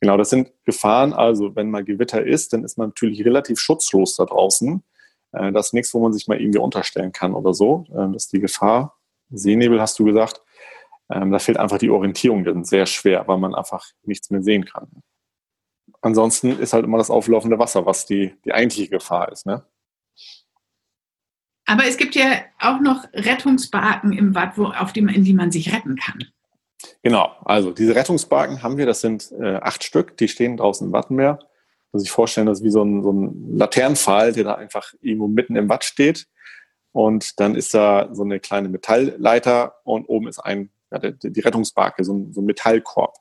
[0.00, 1.12] Genau, das sind Gefahren.
[1.12, 4.82] Also wenn mal Gewitter ist, dann ist man natürlich relativ schutzlos da draußen.
[5.30, 7.84] Äh, das ist nichts, wo man sich mal irgendwie unterstellen kann oder so.
[7.90, 8.98] Äh, das ist die Gefahr.
[9.30, 10.42] Seenebel hast du gesagt.
[11.08, 14.64] Ähm, da fehlt einfach die Orientierung dann sehr schwer, weil man einfach nichts mehr sehen
[14.64, 15.04] kann
[16.00, 19.46] ansonsten ist halt immer das auflaufende Wasser, was die, die eigentliche Gefahr ist.
[19.46, 19.64] Ne?
[21.66, 25.50] Aber es gibt ja auch noch Rettungsbarken im Watt, wo, auf dem, in die man
[25.50, 26.24] sich retten kann.
[27.02, 30.92] Genau, also diese Rettungsbarken haben wir, das sind äh, acht Stück, die stehen draußen im
[30.92, 31.38] Wattenmeer.
[31.92, 35.26] Man sich vorstellen, das ist wie so ein, so ein Laternenpfahl, der da einfach irgendwo
[35.26, 36.26] mitten im Watt steht.
[36.92, 41.40] Und dann ist da so eine kleine Metallleiter und oben ist ein, ja, die, die
[41.40, 43.14] Rettungsbarke, so ein, so ein Metallkorb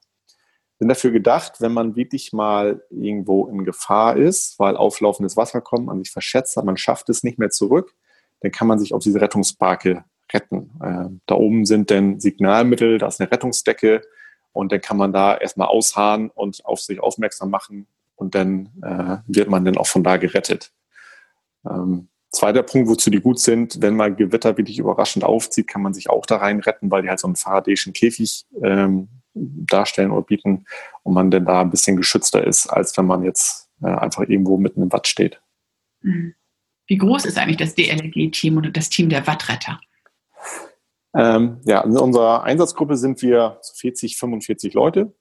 [0.80, 5.88] sind dafür gedacht, wenn man wirklich mal irgendwo in Gefahr ist, weil auflaufendes Wasser kommt,
[5.88, 7.96] man sich verschätzt hat, man schafft es nicht mehr zurück,
[8.42, 10.72] dann kann man sich auf diese Rettungsbarke retten.
[10.82, 14.02] Äh, da oben sind dann Signalmittel, da ist eine Rettungsdecke
[14.52, 19.18] und dann kann man da erstmal ausharren und auf sich aufmerksam machen und dann äh,
[19.28, 20.72] wird man dann auch von da gerettet.
[21.68, 25.94] Ähm, zweiter Punkt, wozu die gut sind, wenn mal Gewitter wirklich überraschend aufzieht, kann man
[25.94, 29.08] sich auch da rein retten, weil die halt so einen faradäischen Käfig ähm,
[29.39, 30.65] darstellen oder bieten
[31.04, 34.58] und man denn da ein bisschen geschützter ist, als wenn man jetzt äh, einfach irgendwo
[34.58, 35.41] mitten im Watt steht.
[36.02, 36.36] Mhm.
[36.88, 39.80] Wie groß ist eigentlich das DLRG-Team oder das Team der Wattretter?
[41.13, 45.13] Ähm, ja, in unserer Einsatzgruppe sind wir 40, 45 Leute.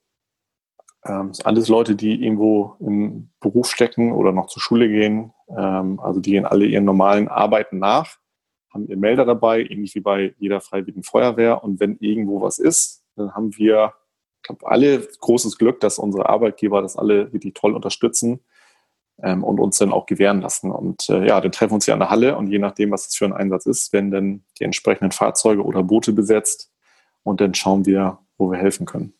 [1.05, 5.33] Ähm, das sind alles Leute, die irgendwo im Beruf stecken oder noch zur Schule gehen.
[5.48, 8.16] Ähm, also die gehen alle ihren normalen Arbeiten nach,
[8.72, 11.64] haben ihren Melder dabei, ähnlich wie bei jeder freiwilligen Feuerwehr.
[11.64, 13.94] Und wenn irgendwo was ist, dann haben wir
[14.47, 18.41] glaube, alle großes Glück, dass unsere Arbeitgeber das alle wirklich toll unterstützen
[19.23, 20.71] ähm, und uns dann auch gewähren lassen.
[20.71, 23.05] Und äh, ja, dann treffen wir uns hier an der Halle und je nachdem, was
[23.05, 26.73] das für ein Einsatz ist, werden dann die entsprechenden Fahrzeuge oder Boote besetzt
[27.23, 29.15] und dann schauen wir, wo wir helfen können.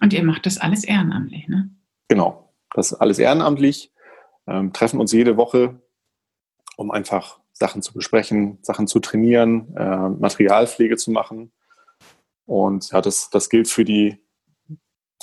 [0.00, 1.70] Und ihr macht das alles ehrenamtlich, ne?
[2.08, 3.92] Genau, das ist alles ehrenamtlich.
[4.46, 5.80] Ähm, treffen uns jede Woche,
[6.76, 11.50] um einfach Sachen zu besprechen, Sachen zu trainieren, äh, Materialpflege zu machen.
[12.46, 14.23] Und ja, das, das gilt für die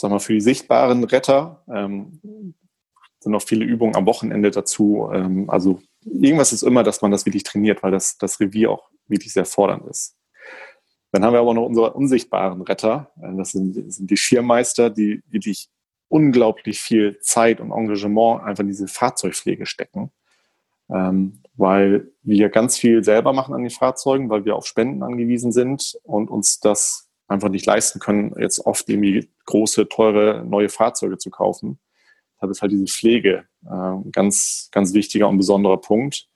[0.01, 2.19] sag mal, für die sichtbaren Retter ähm,
[3.19, 5.09] sind noch viele Übungen am Wochenende dazu.
[5.13, 8.89] Ähm, also irgendwas ist immer, dass man das wirklich trainiert, weil das, das Revier auch
[9.07, 10.17] wirklich sehr fordernd ist.
[11.11, 13.11] Dann haben wir aber noch unsere unsichtbaren Retter.
[13.21, 15.69] Äh, das sind, sind die Schirmmeister, die wirklich
[16.07, 20.11] unglaublich viel Zeit und Engagement einfach in diese Fahrzeugpflege stecken.
[20.89, 25.51] Ähm, weil wir ganz viel selber machen an den Fahrzeugen, weil wir auf Spenden angewiesen
[25.51, 31.17] sind und uns das einfach nicht leisten können, jetzt oft irgendwie große, teure neue Fahrzeuge
[31.17, 31.79] zu kaufen.
[32.39, 36.27] Da ist halt diese Pflege äh, ganz, ganz wichtiger und besonderer Punkt.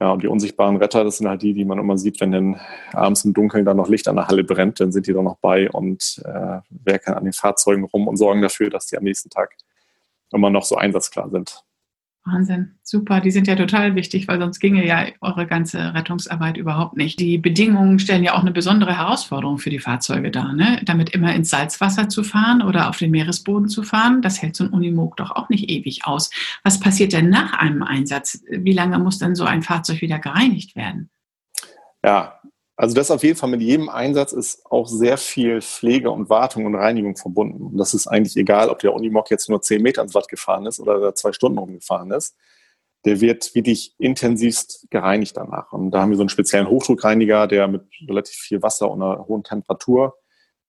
[0.00, 2.60] Ja, und die unsichtbaren Retter, das sind halt die, die man immer sieht, wenn dann
[2.92, 5.38] abends im Dunkeln dann noch Licht an der Halle brennt, dann sind die da noch
[5.38, 9.28] bei und äh, werken an den Fahrzeugen rum und sorgen dafür, dass die am nächsten
[9.28, 9.56] Tag
[10.32, 11.64] immer noch so einsatzklar sind.
[12.24, 13.20] Wahnsinn, super.
[13.20, 17.18] Die sind ja total wichtig, weil sonst ginge ja eure ganze Rettungsarbeit überhaupt nicht.
[17.18, 20.52] Die Bedingungen stellen ja auch eine besondere Herausforderung für die Fahrzeuge dar.
[20.52, 20.80] Ne?
[20.84, 24.64] Damit immer ins Salzwasser zu fahren oder auf den Meeresboden zu fahren, das hält so
[24.64, 26.30] ein Unimog doch auch nicht ewig aus.
[26.64, 28.42] Was passiert denn nach einem Einsatz?
[28.50, 31.10] Wie lange muss dann so ein Fahrzeug wieder gereinigt werden?
[32.04, 32.40] Ja,
[32.78, 36.64] also das auf jeden Fall mit jedem Einsatz ist auch sehr viel Pflege und Wartung
[36.64, 37.66] und Reinigung verbunden.
[37.66, 40.64] Und das ist eigentlich egal, ob der Unimog jetzt nur 10 Meter ans Watt gefahren
[40.64, 42.36] ist oder zwei Stunden rumgefahren ist.
[43.04, 45.72] der wird wirklich intensivst gereinigt danach.
[45.72, 49.26] Und da haben wir so einen speziellen Hochdruckreiniger, der mit relativ viel Wasser und einer
[49.26, 50.16] hohen Temperatur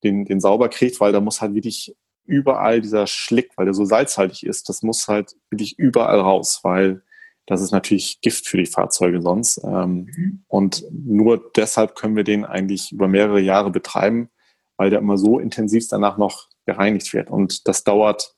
[0.03, 1.95] den, den sauber kriegt, weil da muss halt wirklich
[2.25, 7.03] überall dieser Schlick, weil der so salzhaltig ist, das muss halt wirklich überall raus, weil
[7.49, 9.59] das ist natürlich Gift für die Fahrzeuge sonst.
[9.63, 10.43] Ähm, mhm.
[10.47, 14.29] Und nur deshalb können wir den eigentlich über mehrere Jahre betreiben,
[14.77, 17.31] weil der immer so intensiv danach noch gereinigt wird.
[17.31, 18.35] Und das dauert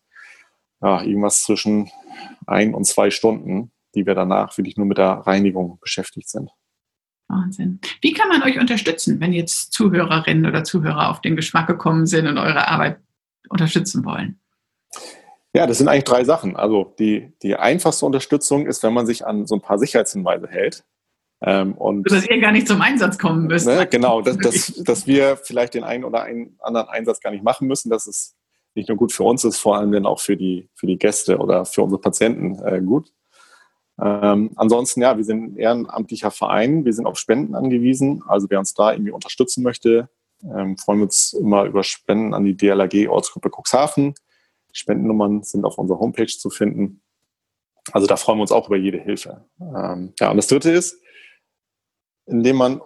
[0.82, 1.92] ja, irgendwas zwischen
[2.48, 6.50] ein und zwei Stunden, die wir danach wirklich nur mit der Reinigung beschäftigt sind.
[7.28, 7.82] Wahnsinn.
[8.02, 12.28] Wie kann man euch unterstützen, wenn jetzt Zuhörerinnen oder Zuhörer auf den Geschmack gekommen sind
[12.28, 13.02] und eure Arbeit
[13.50, 14.40] unterstützen wollen?
[15.54, 16.56] Ja, das sind eigentlich drei Sachen.
[16.56, 20.86] Also die, die einfachste Unterstützung ist, wenn man sich an so ein paar Sicherheitshinweise hält.
[21.44, 23.66] Ähm, und, dass ihr gar nicht zum Einsatz kommen müsst.
[23.66, 27.44] Ne, genau, dass, dass, dass wir vielleicht den einen oder einen anderen Einsatz gar nicht
[27.44, 27.90] machen müssen.
[27.90, 28.36] Das ist
[28.76, 31.40] nicht nur gut für uns, ist vor allem dann auch für die, für die Gäste
[31.40, 33.12] oder für unsere Patienten äh, gut.
[34.02, 38.24] Ähm, ansonsten, ja, wir sind ein ehrenamtlicher Verein, wir sind auf Spenden angewiesen.
[38.26, 40.10] Also wer uns da irgendwie unterstützen möchte,
[40.44, 44.14] ähm, freuen wir uns immer über Spenden an die DLRG Ortsgruppe Cuxhaven.
[44.74, 47.02] Spendennummern sind auf unserer Homepage zu finden.
[47.92, 49.46] Also da freuen wir uns auch über jede Hilfe.
[49.60, 51.02] Ähm, ja, und das Dritte ist,
[52.26, 52.82] indem man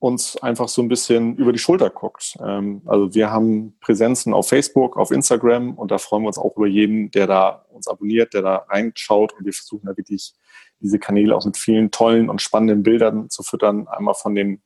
[0.00, 2.36] uns einfach so ein bisschen über die Schulter guckt.
[2.42, 6.56] Ähm, also wir haben Präsenzen auf Facebook, auf Instagram und da freuen wir uns auch
[6.56, 10.32] über jeden, der da uns abonniert, der da reinschaut und wir versuchen da wirklich
[10.80, 13.88] diese Kanäle auch mit vielen tollen und spannenden Bildern zu füttern.
[13.88, 14.62] Einmal von den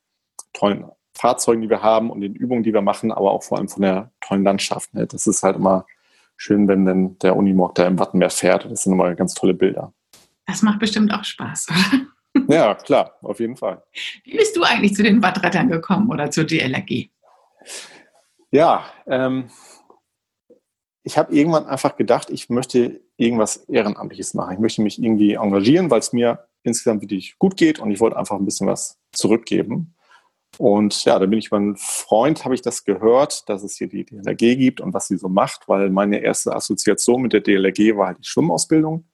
[0.53, 3.69] tollen Fahrzeugen, die wir haben und den Übungen, die wir machen, aber auch vor allem
[3.69, 4.95] von der tollen Landschaft.
[4.95, 5.07] Ne?
[5.07, 5.85] Das ist halt immer
[6.37, 8.71] schön, wenn dann der Unimog da im Wattenmeer fährt.
[8.71, 9.93] Das sind immer ganz tolle Bilder.
[10.47, 12.07] Das macht bestimmt auch Spaß, oder?
[12.49, 13.83] Ja, klar, auf jeden Fall.
[14.25, 17.09] Wie bist du eigentlich zu den Wattrettern gekommen oder zur DLRG?
[18.51, 19.51] Ja, ähm,
[21.05, 24.55] ich habe irgendwann einfach gedacht, ich möchte irgendwas Ehrenamtliches machen.
[24.55, 28.17] Ich möchte mich irgendwie engagieren, weil es mir insgesamt wirklich gut geht und ich wollte
[28.17, 29.94] einfach ein bisschen was zurückgeben.
[30.59, 34.05] Und ja, da bin ich mein Freund, habe ich das gehört, dass es hier die
[34.05, 38.09] DLRG gibt und was sie so macht, weil meine erste Assoziation mit der DLRG war
[38.09, 39.05] halt die Schwimmausbildung.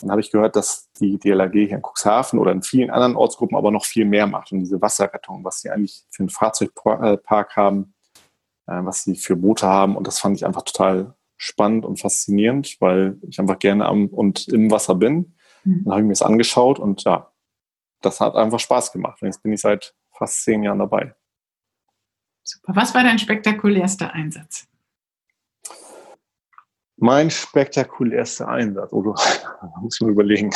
[0.00, 3.56] Dann habe ich gehört, dass die DLRG hier in Cuxhaven oder in vielen anderen Ortsgruppen
[3.56, 7.94] aber noch viel mehr macht und diese Wasserrettung, was sie eigentlich für einen Fahrzeugpark haben,
[8.66, 9.96] äh, was sie für Boote haben.
[9.96, 14.48] Und das fand ich einfach total spannend und faszinierend, weil ich einfach gerne am und
[14.48, 15.34] im Wasser bin.
[15.64, 15.84] Mhm.
[15.84, 17.32] Dann habe ich mir das angeschaut und ja,
[18.02, 19.22] das hat einfach Spaß gemacht.
[19.22, 21.14] Und jetzt bin ich seit fast zehn Jahren dabei.
[22.42, 22.74] Super.
[22.74, 24.68] Was war dein spektakulärster Einsatz?
[26.96, 30.50] Mein spektakulärster Einsatz, oder oh, muss ich mal überlegen.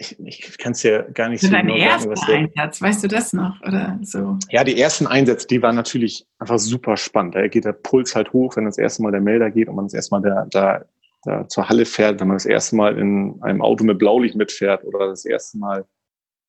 [0.00, 2.10] Ich, ich kann es ja gar nicht so genau sagen.
[2.10, 3.60] Was Einsatz, weißt du das noch?
[3.62, 4.38] Oder so?
[4.48, 7.34] Ja, die ersten Einsätze, die waren natürlich einfach super spannend.
[7.34, 9.86] Da geht der Puls halt hoch, wenn das erste Mal der Melder geht und man
[9.86, 10.84] das erste Mal da, da,
[11.22, 14.84] da zur Halle fährt, wenn man das erste Mal in einem Auto mit Blaulicht mitfährt
[14.84, 15.86] oder das erste Mal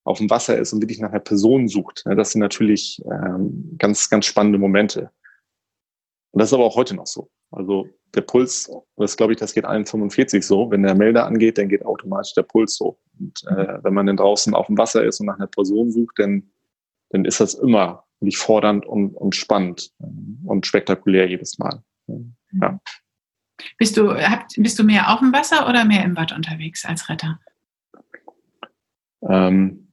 [0.03, 2.03] auf dem Wasser ist und wirklich nach einer Person sucht.
[2.05, 5.11] Ne, das sind natürlich ähm, ganz, ganz spannende Momente.
[6.31, 7.29] Und das ist aber auch heute noch so.
[7.51, 10.69] Also der Puls, das glaube ich, das geht allen 45 so.
[10.71, 12.99] Wenn der Melder angeht, dann geht automatisch der Puls so.
[13.19, 16.17] Und äh, wenn man dann draußen auf dem Wasser ist und nach einer Person sucht,
[16.17, 16.51] dann,
[17.09, 19.91] dann ist das immer wirklich fordernd und, und spannend
[20.45, 21.83] und spektakulär jedes Mal.
[22.07, 22.79] Ja.
[23.77, 24.15] Bist du,
[24.57, 27.39] bist du mehr auf dem Wasser oder mehr im Watt unterwegs als Retter?
[29.21, 29.91] Ähm,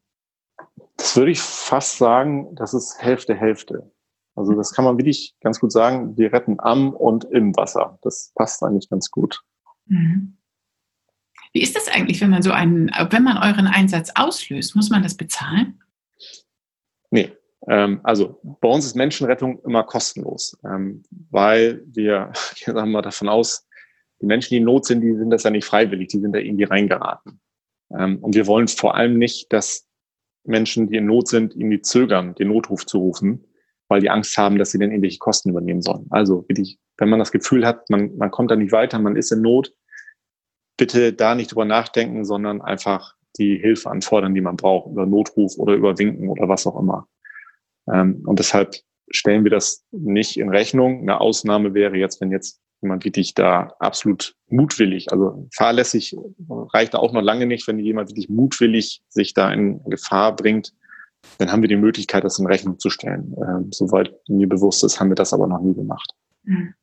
[0.97, 3.91] das würde ich fast sagen, das ist Hälfte, Hälfte.
[4.35, 7.99] Also das kann man wirklich ganz gut sagen, wir retten am und im Wasser.
[8.03, 9.43] Das passt eigentlich ganz gut.
[9.87, 10.37] Mhm.
[11.53, 15.03] Wie ist das eigentlich, wenn man so einen, wenn man euren Einsatz auslöst, muss man
[15.03, 15.83] das bezahlen?
[17.11, 17.33] Nee.
[17.69, 22.33] Ähm, also bei uns ist Menschenrettung immer kostenlos, ähm, weil wir,
[22.65, 23.67] gehen wir mal davon aus,
[24.21, 26.39] die Menschen, die in Not sind, die sind das ja nicht freiwillig, die sind da
[26.39, 27.41] irgendwie reingeraten.
[27.97, 29.87] Ähm, und wir wollen vor allem nicht, dass
[30.45, 33.45] Menschen, die in Not sind, irgendwie zögern, den Notruf zu rufen,
[33.89, 36.07] weil die Angst haben, dass sie dann irgendwelche Kosten übernehmen sollen.
[36.11, 39.43] Also wenn man das Gefühl hat, man, man kommt da nicht weiter, man ist in
[39.43, 39.73] Not,
[40.77, 45.59] bitte da nicht drüber nachdenken, sondern einfach die Hilfe anfordern, die man braucht, über Notruf
[45.59, 47.07] oder über Winken oder was auch immer.
[47.93, 48.77] Ähm, und deshalb
[49.11, 51.01] stellen wir das nicht in Rechnung.
[51.01, 56.17] Eine Ausnahme wäre jetzt, wenn jetzt jemand wirklich da absolut mutwillig, also fahrlässig
[56.75, 60.73] reicht da auch noch lange nicht, wenn jemand wirklich mutwillig sich da in Gefahr bringt,
[61.39, 63.35] dann haben wir die Möglichkeit, das in Rechnung zu stellen.
[63.39, 66.13] Ähm, soweit mir bewusst ist, haben wir das aber noch nie gemacht.
[66.45, 66.75] Hm.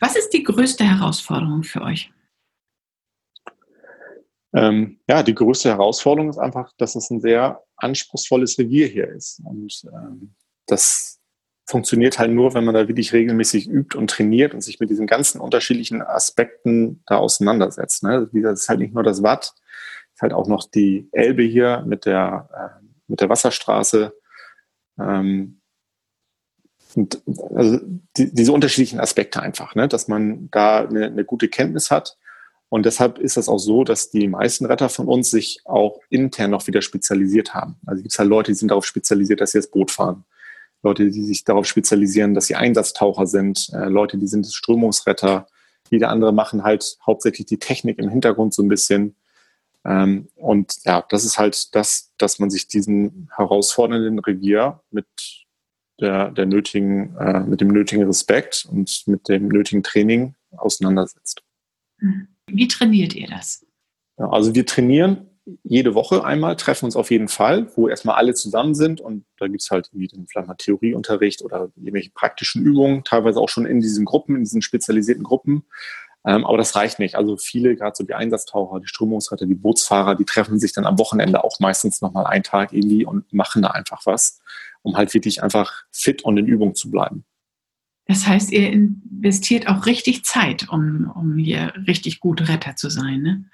[0.00, 2.12] Was ist die größte Herausforderung für euch?
[4.54, 9.40] Ähm, ja, die größte Herausforderung ist einfach, dass es ein sehr anspruchsvolles Revier hier ist.
[9.44, 10.34] Und ähm,
[10.66, 11.18] das
[11.68, 15.06] funktioniert halt nur, wenn man da wirklich regelmäßig übt und trainiert und sich mit diesen
[15.06, 18.02] ganzen unterschiedlichen Aspekten da auseinandersetzt.
[18.02, 18.28] Ne?
[18.32, 19.52] Das ist halt nicht nur das Watt,
[20.14, 24.14] ist halt auch noch die Elbe hier mit der, äh, mit der Wasserstraße.
[24.98, 25.60] Ähm,
[26.94, 27.22] und
[27.54, 27.78] also
[28.16, 29.88] die, diese unterschiedlichen Aspekte einfach, ne?
[29.88, 32.17] dass man da eine, eine gute Kenntnis hat.
[32.70, 36.50] Und deshalb ist es auch so, dass die meisten Retter von uns sich auch intern
[36.50, 37.76] noch wieder spezialisiert haben.
[37.86, 40.24] Also gibt es halt Leute, die sind darauf spezialisiert, dass sie das Boot fahren.
[40.82, 45.48] Leute, die sich darauf spezialisieren, dass sie Einsatztaucher sind, äh, Leute, die sind Strömungsretter.
[45.88, 49.16] Viele andere machen halt hauptsächlich die Technik im Hintergrund so ein bisschen.
[49.84, 55.06] Ähm, und ja, das ist halt das, dass man sich diesen herausfordernden Revier mit
[56.00, 61.42] der, der nötigen, äh, mit dem nötigen Respekt und mit dem nötigen Training auseinandersetzt.
[62.48, 63.66] Wie trainiert ihr das?
[64.18, 65.28] Ja, also wir trainieren
[65.62, 69.46] jede Woche einmal, treffen uns auf jeden Fall, wo erstmal alle zusammen sind und da
[69.46, 74.04] gibt es halt irgendwie mal Theorieunterricht oder irgendwelche praktischen Übungen, teilweise auch schon in diesen
[74.04, 75.64] Gruppen, in diesen spezialisierten Gruppen.
[76.26, 77.14] Ähm, aber das reicht nicht.
[77.14, 80.98] Also viele, gerade so die Einsatztaucher, die Strömungsretter, die Bootsfahrer, die treffen sich dann am
[80.98, 84.40] Wochenende auch meistens nochmal einen Tag irgendwie und machen da einfach was,
[84.82, 87.24] um halt wirklich einfach fit und in Übung zu bleiben.
[88.08, 93.22] Das heißt, ihr investiert auch richtig Zeit, um, um hier richtig gut Retter zu sein,
[93.22, 93.44] ne?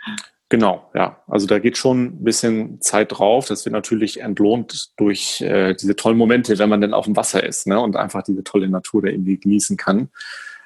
[0.48, 1.20] Genau, ja.
[1.26, 3.48] Also da geht schon ein bisschen Zeit drauf.
[3.48, 7.42] Das wird natürlich entlohnt durch äh, diese tollen Momente, wenn man dann auf dem Wasser
[7.42, 7.80] ist ne?
[7.80, 10.10] und einfach diese tolle Natur da irgendwie genießen kann.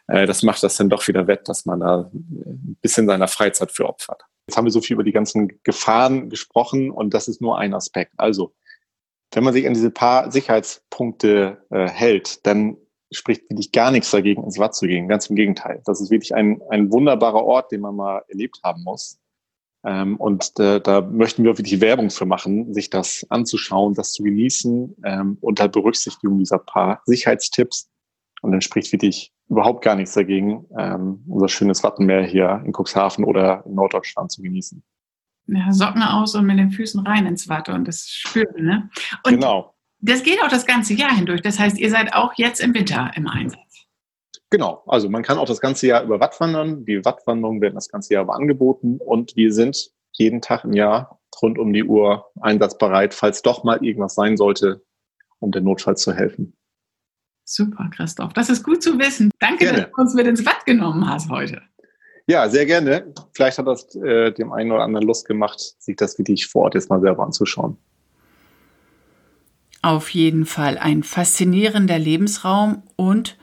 [0.08, 3.72] Äh, das macht das dann doch wieder wett, dass man da ein bisschen seiner Freizeit
[3.72, 4.22] für opfert.
[4.46, 7.72] Jetzt haben wir so viel über die ganzen Gefahren gesprochen und das ist nur ein
[7.72, 8.12] Aspekt.
[8.18, 8.52] Also,
[9.32, 12.76] wenn man sich an diese paar Sicherheitspunkte äh, hält, dann
[13.10, 15.08] spricht wirklich gar nichts dagegen, ins Watt zu gehen.
[15.08, 15.82] Ganz im Gegenteil.
[15.84, 19.18] Das ist wirklich ein, ein wunderbarer Ort, den man mal erlebt haben muss.
[19.84, 24.22] Ähm, und äh, da möchten wir wirklich Werbung für machen, sich das anzuschauen, das zu
[24.22, 27.88] genießen, ähm, unter Berücksichtigung dieser paar Sicherheitstipps.
[28.42, 33.24] Und dann spricht wirklich überhaupt gar nichts dagegen, ähm, unser schönes Wattenmeer hier in Cuxhaven
[33.24, 34.82] oder in Norddeutschland zu genießen.
[35.46, 38.90] Ja, Socken aus und mit den Füßen rein ins Watte und das spüren, ne?
[39.24, 39.74] Und genau.
[40.00, 41.42] Das geht auch das ganze Jahr hindurch.
[41.42, 43.86] Das heißt, ihr seid auch jetzt im Winter im Einsatz.
[44.50, 46.84] Genau, also man kann auch das ganze Jahr über Watt wandern.
[46.84, 51.20] Die Wattwanderungen werden das ganze Jahr über angeboten und wir sind jeden Tag im Jahr
[51.42, 54.82] rund um die Uhr einsatzbereit, falls doch mal irgendwas sein sollte,
[55.38, 56.56] um den Notfall zu helfen.
[57.44, 58.32] Super, Christoph.
[58.32, 59.30] Das ist gut zu wissen.
[59.38, 59.82] Danke, gerne.
[59.82, 61.62] dass du uns mit ins Watt genommen hast heute.
[62.26, 63.14] Ja, sehr gerne.
[63.32, 66.74] Vielleicht hat das äh, dem einen oder anderen Lust gemacht, sich das wirklich vor Ort
[66.74, 67.78] jetzt mal selber anzuschauen.
[69.82, 73.36] Auf jeden Fall ein faszinierender Lebensraum und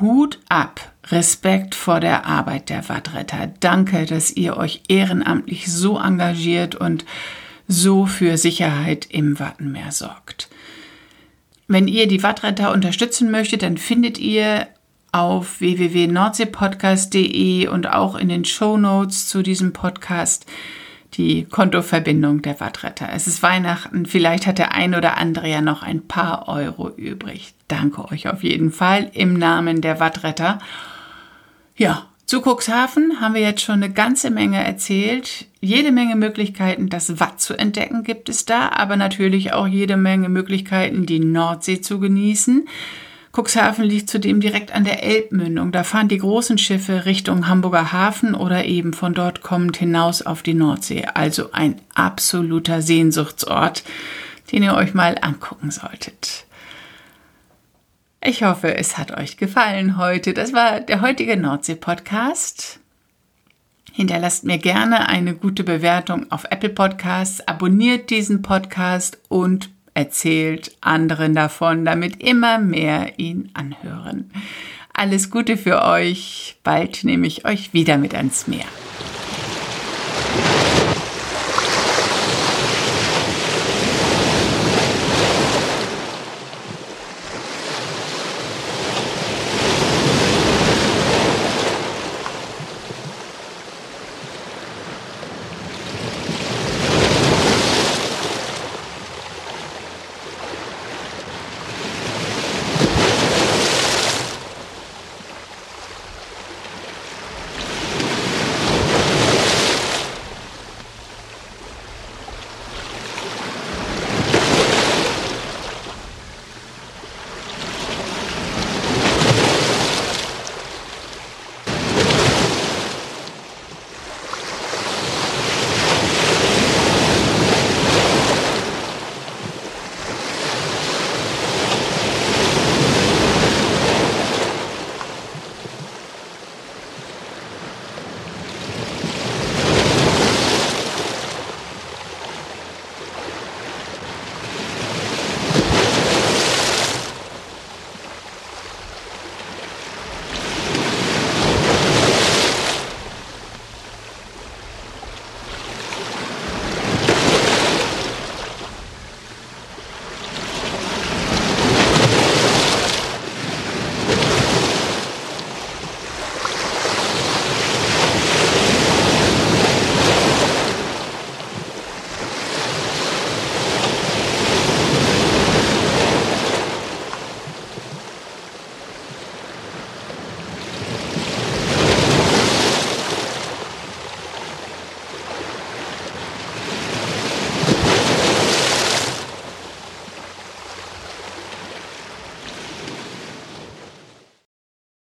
[0.00, 3.52] Hut ab, Respekt vor der Arbeit der Wattretter.
[3.60, 7.04] Danke, dass ihr euch ehrenamtlich so engagiert und
[7.68, 10.48] so für Sicherheit im Wattenmeer sorgt.
[11.66, 14.66] Wenn ihr die Wattretter unterstützen möchtet, dann findet ihr
[15.12, 20.44] auf www.nordseepodcast.de und auch in den Show Notes zu diesem Podcast
[21.16, 23.08] die Kontoverbindung der Wattretter.
[23.12, 27.54] Es ist Weihnachten, vielleicht hat der ein oder andere ja noch ein paar Euro übrig.
[27.68, 30.58] Danke euch auf jeden Fall im Namen der Wattretter.
[31.76, 35.46] Ja, zu Cuxhaven haben wir jetzt schon eine ganze Menge erzählt.
[35.60, 40.30] Jede Menge Möglichkeiten, das Watt zu entdecken gibt es da, aber natürlich auch jede Menge
[40.30, 42.66] Möglichkeiten, die Nordsee zu genießen.
[43.34, 45.72] Cuxhaven liegt zudem direkt an der Elbmündung.
[45.72, 50.42] Da fahren die großen Schiffe Richtung Hamburger Hafen oder eben von dort kommend hinaus auf
[50.42, 51.06] die Nordsee.
[51.14, 53.82] Also ein absoluter Sehnsuchtsort,
[54.52, 56.46] den ihr euch mal angucken solltet.
[58.22, 60.32] Ich hoffe, es hat euch gefallen heute.
[60.32, 62.78] Das war der heutige Nordsee-Podcast.
[63.92, 71.34] Hinterlasst mir gerne eine gute Bewertung auf Apple Podcasts, abonniert diesen Podcast und erzählt anderen
[71.34, 74.30] davon, damit immer mehr ihn anhören.
[74.92, 76.56] Alles Gute für euch.
[76.62, 78.66] Bald nehme ich euch wieder mit ans Meer.